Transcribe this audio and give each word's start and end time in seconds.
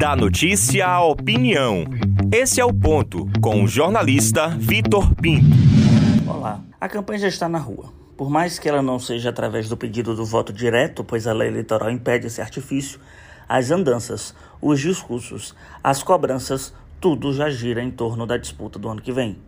Da 0.00 0.16
notícia 0.16 0.86
à 0.86 1.04
opinião. 1.04 1.84
Esse 2.32 2.58
é 2.58 2.64
o 2.64 2.72
ponto, 2.72 3.28
com 3.38 3.62
o 3.62 3.68
jornalista 3.68 4.48
Vitor 4.48 5.14
Pinto. 5.14 5.54
Olá, 6.26 6.62
a 6.80 6.88
campanha 6.88 7.18
já 7.18 7.28
está 7.28 7.50
na 7.50 7.58
rua. 7.58 7.92
Por 8.16 8.30
mais 8.30 8.58
que 8.58 8.66
ela 8.66 8.80
não 8.80 8.98
seja 8.98 9.28
através 9.28 9.68
do 9.68 9.76
pedido 9.76 10.16
do 10.16 10.24
voto 10.24 10.54
direto, 10.54 11.04
pois 11.04 11.26
a 11.26 11.34
lei 11.34 11.48
eleitoral 11.48 11.90
impede 11.90 12.28
esse 12.28 12.40
artifício, 12.40 12.98
as 13.46 13.70
andanças, 13.70 14.34
os 14.58 14.80
discursos, 14.80 15.54
as 15.84 16.02
cobranças, 16.02 16.72
tudo 17.00 17.32
já 17.32 17.48
gira 17.48 17.82
em 17.82 17.90
torno 17.90 18.26
da 18.26 18.36
disputa 18.36 18.78
do 18.78 18.88
ano 18.88 19.00
que 19.00 19.10
vem. 19.10 19.38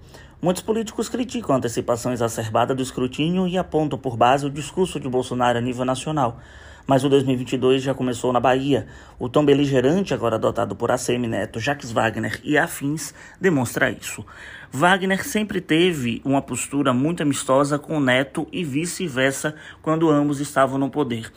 Muitos 0.40 0.62
políticos 0.62 1.08
criticam 1.10 1.54
a 1.54 1.58
antecipação 1.58 2.10
exacerbada 2.10 2.74
do 2.74 2.82
escrutínio 2.82 3.46
e 3.46 3.58
apontam 3.58 3.98
por 3.98 4.16
base 4.16 4.46
o 4.46 4.50
discurso 4.50 4.98
de 4.98 5.08
Bolsonaro 5.08 5.58
a 5.58 5.60
nível 5.60 5.84
nacional. 5.84 6.40
Mas 6.86 7.04
o 7.04 7.08
2022 7.10 7.82
já 7.82 7.94
começou 7.94 8.32
na 8.32 8.40
Bahia. 8.40 8.88
O 9.18 9.28
tom 9.28 9.44
beligerante, 9.44 10.14
agora 10.14 10.36
adotado 10.36 10.74
por 10.74 10.90
ACM 10.90 11.28
Neto, 11.28 11.60
Jacques 11.60 11.92
Wagner 11.92 12.40
e 12.42 12.56
afins, 12.56 13.14
demonstra 13.40 13.90
isso. 13.90 14.24
Wagner 14.72 15.24
sempre 15.24 15.60
teve 15.60 16.22
uma 16.24 16.40
postura 16.40 16.92
muito 16.94 17.22
amistosa 17.22 17.78
com 17.78 18.00
Neto 18.00 18.48
e 18.50 18.64
vice-versa 18.64 19.54
quando 19.82 20.10
ambos 20.10 20.40
estavam 20.40 20.78
no 20.78 20.90
poder. 20.90 21.30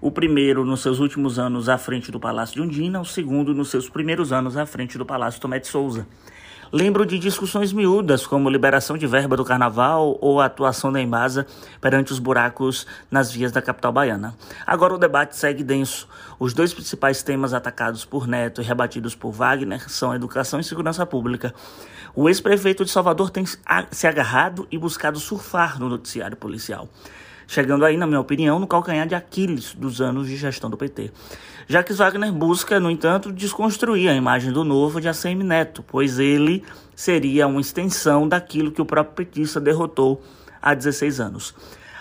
O 0.00 0.12
primeiro 0.12 0.64
nos 0.64 0.80
seus 0.80 1.00
últimos 1.00 1.40
anos 1.40 1.68
à 1.68 1.76
frente 1.76 2.12
do 2.12 2.20
Palácio 2.20 2.54
de 2.54 2.62
Undina, 2.62 3.00
o 3.00 3.04
segundo 3.04 3.52
nos 3.52 3.68
seus 3.68 3.88
primeiros 3.88 4.32
anos 4.32 4.56
à 4.56 4.64
frente 4.64 4.96
do 4.96 5.04
Palácio 5.04 5.40
Tomé 5.40 5.58
de 5.58 5.66
Souza. 5.66 6.06
Lembro 6.70 7.04
de 7.04 7.18
discussões 7.18 7.72
miúdas, 7.72 8.24
como 8.24 8.48
liberação 8.48 8.96
de 8.96 9.08
verba 9.08 9.36
do 9.36 9.44
carnaval 9.44 10.16
ou 10.20 10.40
a 10.40 10.44
atuação 10.44 10.92
da 10.92 11.00
Embasa 11.02 11.48
perante 11.80 12.12
os 12.12 12.20
buracos 12.20 12.86
nas 13.10 13.32
vias 13.32 13.50
da 13.50 13.60
capital 13.60 13.90
baiana. 13.90 14.36
Agora 14.64 14.94
o 14.94 14.98
debate 14.98 15.36
segue 15.36 15.64
denso. 15.64 16.06
Os 16.38 16.54
dois 16.54 16.72
principais 16.72 17.20
temas 17.24 17.52
atacados 17.52 18.04
por 18.04 18.28
Neto 18.28 18.62
e 18.62 18.64
rebatidos 18.64 19.16
por 19.16 19.32
Wagner 19.32 19.90
são 19.90 20.14
educação 20.14 20.60
e 20.60 20.64
segurança 20.64 21.04
pública. 21.04 21.52
O 22.14 22.28
ex-prefeito 22.28 22.84
de 22.84 22.90
Salvador 22.92 23.30
tem 23.30 23.44
se 23.46 24.06
agarrado 24.06 24.64
e 24.70 24.78
buscado 24.78 25.18
surfar 25.18 25.80
no 25.80 25.88
noticiário 25.88 26.36
policial 26.36 26.88
chegando 27.48 27.84
aí, 27.84 27.96
na 27.96 28.06
minha 28.06 28.20
opinião, 28.20 28.58
no 28.58 28.66
calcanhar 28.66 29.08
de 29.08 29.14
Aquiles 29.14 29.74
dos 29.74 30.02
anos 30.02 30.28
de 30.28 30.36
gestão 30.36 30.68
do 30.68 30.76
PT. 30.76 31.10
Jacques 31.66 31.96
Wagner 31.96 32.30
busca, 32.30 32.78
no 32.78 32.90
entanto, 32.90 33.32
desconstruir 33.32 34.10
a 34.10 34.14
imagem 34.14 34.52
do 34.52 34.62
novo 34.62 35.00
de 35.00 35.08
ACM 35.08 35.42
Neto, 35.42 35.82
pois 35.82 36.18
ele 36.18 36.62
seria 36.94 37.46
uma 37.46 37.60
extensão 37.60 38.28
daquilo 38.28 38.70
que 38.70 38.82
o 38.82 38.84
próprio 38.84 39.26
petista 39.26 39.58
derrotou 39.58 40.22
há 40.60 40.74
16 40.74 41.20
anos. 41.20 41.54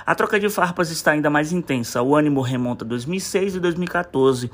A 0.07 0.15
troca 0.15 0.39
de 0.39 0.49
farpas 0.49 0.89
está 0.89 1.11
ainda 1.11 1.29
mais 1.29 1.51
intensa. 1.51 2.01
O 2.01 2.15
ânimo 2.15 2.39
remonta 2.39 2.85
a 2.85 2.87
2006 2.87 3.55
e 3.55 3.59
2014 3.59 4.49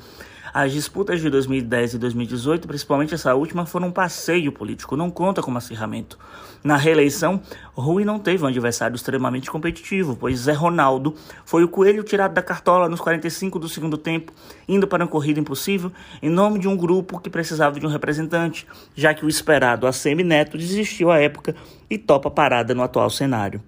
as 0.52 0.72
disputas 0.72 1.20
de 1.20 1.30
2010 1.30 1.94
e 1.94 1.98
2018, 1.98 2.66
principalmente 2.66 3.14
essa 3.14 3.32
última, 3.36 3.64
foram 3.64 3.86
um 3.86 3.92
passeio 3.92 4.50
político, 4.50 4.96
não 4.96 5.12
conta 5.12 5.40
como 5.42 5.56
acirramento. 5.56 6.18
Na 6.62 6.76
reeleição, 6.76 7.40
Rui 7.72 8.04
não 8.04 8.18
teve 8.18 8.42
um 8.42 8.48
adversário 8.48 8.96
extremamente 8.96 9.48
competitivo, 9.48 10.16
pois 10.16 10.40
Zé 10.40 10.52
Ronaldo 10.52 11.14
foi 11.44 11.62
o 11.62 11.68
coelho 11.68 12.02
tirado 12.02 12.34
da 12.34 12.42
cartola 12.42 12.88
nos 12.88 13.00
45 13.00 13.56
do 13.60 13.68
segundo 13.68 13.96
tempo, 13.96 14.32
indo 14.68 14.88
para 14.88 15.04
uma 15.04 15.10
corrida 15.10 15.38
impossível 15.38 15.92
em 16.20 16.30
nome 16.30 16.58
de 16.58 16.66
um 16.66 16.76
grupo 16.76 17.20
que 17.20 17.30
precisava 17.30 17.78
de 17.78 17.86
um 17.86 17.90
representante, 17.90 18.66
já 18.96 19.14
que 19.14 19.24
o 19.24 19.28
esperado 19.28 19.86
ACM 19.86 20.24
Neto 20.24 20.58
desistiu 20.58 21.12
à 21.12 21.20
época 21.20 21.54
e 21.88 21.96
topa 21.96 22.28
parada 22.28 22.74
no 22.74 22.82
atual 22.82 23.08
cenário. 23.08 23.60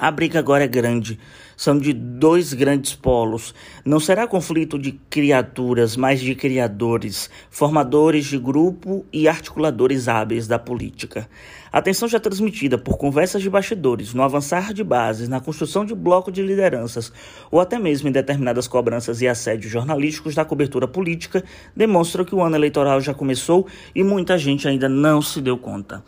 A 0.00 0.10
briga 0.10 0.38
agora 0.38 0.64
é 0.64 0.66
grande. 0.66 1.18
São 1.54 1.78
de 1.78 1.92
dois 1.92 2.54
grandes 2.54 2.94
polos. 2.94 3.54
Não 3.84 4.00
será 4.00 4.26
conflito 4.26 4.78
de 4.78 4.92
criaturas, 5.10 5.94
mas 5.94 6.20
de 6.20 6.34
criadores, 6.34 7.28
formadores 7.50 8.24
de 8.24 8.38
grupo 8.38 9.04
e 9.12 9.28
articuladores 9.28 10.08
hábeis 10.08 10.46
da 10.46 10.58
política. 10.58 11.28
A 11.70 11.78
atenção 11.78 12.08
já 12.08 12.18
transmitida 12.18 12.78
por 12.78 12.96
conversas 12.96 13.42
de 13.42 13.50
bastidores, 13.50 14.14
no 14.14 14.22
avançar 14.22 14.72
de 14.72 14.82
bases, 14.82 15.28
na 15.28 15.38
construção 15.38 15.84
de 15.84 15.94
bloco 15.94 16.32
de 16.32 16.42
lideranças, 16.42 17.12
ou 17.50 17.60
até 17.60 17.78
mesmo 17.78 18.08
em 18.08 18.12
determinadas 18.12 18.66
cobranças 18.66 19.20
e 19.20 19.28
assédios 19.28 19.70
jornalísticos 19.70 20.34
da 20.34 20.46
cobertura 20.46 20.88
política, 20.88 21.44
demonstra 21.76 22.24
que 22.24 22.34
o 22.34 22.42
ano 22.42 22.56
eleitoral 22.56 23.02
já 23.02 23.12
começou 23.12 23.66
e 23.94 24.02
muita 24.02 24.38
gente 24.38 24.66
ainda 24.66 24.88
não 24.88 25.20
se 25.20 25.42
deu 25.42 25.58
conta. 25.58 26.02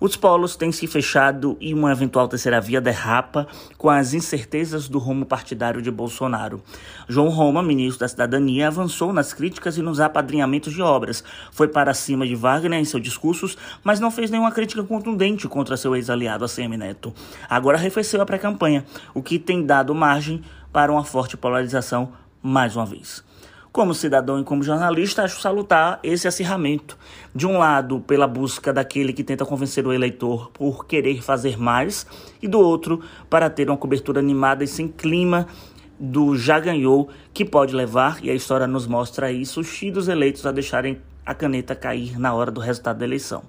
Os 0.00 0.14
polos 0.14 0.54
têm 0.54 0.70
se 0.70 0.86
fechado 0.86 1.56
e 1.60 1.74
uma 1.74 1.90
eventual 1.90 2.28
terceira 2.28 2.60
via 2.60 2.80
derrapa 2.80 3.37
com 3.76 3.90
as 3.90 4.14
incertezas 4.14 4.88
do 4.88 4.98
rumo 4.98 5.26
partidário 5.26 5.82
de 5.82 5.90
Bolsonaro. 5.90 6.62
João 7.08 7.28
Roma, 7.28 7.62
ministro 7.62 8.00
da 8.00 8.08
Cidadania, 8.08 8.68
avançou 8.68 9.12
nas 9.12 9.32
críticas 9.32 9.76
e 9.76 9.82
nos 9.82 10.00
apadrinhamentos 10.00 10.72
de 10.72 10.82
obras. 10.82 11.22
Foi 11.52 11.68
para 11.68 11.94
cima 11.94 12.26
de 12.26 12.34
Wagner 12.34 12.80
em 12.80 12.84
seus 12.84 13.02
discursos, 13.02 13.56
mas 13.84 14.00
não 14.00 14.10
fez 14.10 14.30
nenhuma 14.30 14.52
crítica 14.52 14.82
contundente 14.82 15.46
contra 15.48 15.76
seu 15.76 15.94
ex-aliado 15.94 16.44
ACM 16.44 16.76
Neto. 16.76 17.12
Agora 17.48 17.76
arrefeceu 17.76 18.20
a 18.20 18.26
pré-campanha, 18.26 18.84
o 19.14 19.22
que 19.22 19.38
tem 19.38 19.64
dado 19.64 19.94
margem 19.94 20.42
para 20.72 20.92
uma 20.92 21.04
forte 21.04 21.36
polarização 21.36 22.12
mais 22.42 22.76
uma 22.76 22.86
vez. 22.86 23.24
Como 23.70 23.94
cidadão 23.94 24.40
e 24.40 24.44
como 24.44 24.62
jornalista, 24.62 25.22
acho 25.22 25.40
salutar 25.40 26.00
esse 26.02 26.26
acirramento. 26.26 26.96
De 27.34 27.46
um 27.46 27.58
lado, 27.58 28.00
pela 28.00 28.26
busca 28.26 28.72
daquele 28.72 29.12
que 29.12 29.22
tenta 29.22 29.44
convencer 29.44 29.86
o 29.86 29.92
eleitor 29.92 30.50
por 30.50 30.86
querer 30.86 31.22
fazer 31.22 31.58
mais, 31.58 32.06
e 32.42 32.48
do 32.48 32.58
outro, 32.58 33.00
para 33.28 33.50
ter 33.50 33.68
uma 33.68 33.76
cobertura 33.76 34.20
animada 34.20 34.64
e 34.64 34.66
sem 34.66 34.88
clima 34.88 35.46
do 36.00 36.36
já 36.36 36.58
ganhou, 36.58 37.08
que 37.34 37.44
pode 37.44 37.74
levar, 37.74 38.24
e 38.24 38.30
a 38.30 38.34
história 38.34 38.66
nos 38.66 38.86
mostra 38.86 39.30
isso, 39.30 39.60
os 39.60 39.80
dos 39.92 40.08
eleitos 40.08 40.46
a 40.46 40.52
deixarem 40.52 40.98
a 41.26 41.34
caneta 41.34 41.74
cair 41.74 42.18
na 42.18 42.32
hora 42.32 42.50
do 42.50 42.60
resultado 42.60 42.98
da 42.98 43.04
eleição. 43.04 43.42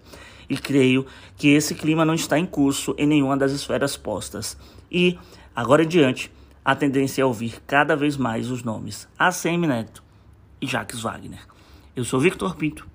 E 0.49 0.57
creio 0.57 1.05
que 1.37 1.49
esse 1.49 1.75
clima 1.75 2.03
não 2.03 2.15
está 2.15 2.37
em 2.37 2.45
curso 2.45 2.93
em 2.97 3.07
nenhuma 3.07 3.37
das 3.37 3.51
esferas 3.51 3.95
postas. 3.95 4.57
E, 4.91 5.17
agora 5.55 5.83
em 5.83 5.87
diante, 5.87 6.31
a 6.65 6.75
tendência 6.75 7.21
é 7.21 7.25
ouvir 7.25 7.61
cada 7.65 7.95
vez 7.95 8.17
mais 8.17 8.51
os 8.51 8.63
nomes 8.63 9.07
ACM 9.17 9.65
Neto, 9.67 10.03
e 10.61 10.67
Jacques 10.67 11.01
Wagner. 11.01 11.39
Eu 11.95 12.03
sou 12.03 12.19
Victor 12.19 12.55
Pinto 12.55 12.87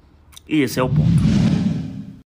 e 0.48 0.62
esse 0.62 0.78
é 0.78 0.82
o 0.82 0.88
ponto. 0.88 1.43